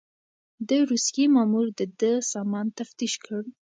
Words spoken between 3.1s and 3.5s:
کړ.